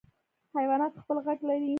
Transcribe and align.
حیوانات 0.55 0.93
خپل 1.01 1.17
غږ 1.25 1.39
لري. 1.49 1.69